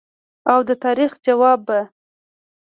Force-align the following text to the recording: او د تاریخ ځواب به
او 0.51 0.59
د 0.67 0.69
تاریخ 0.83 1.11
ځواب 1.25 1.59
به 1.67 1.79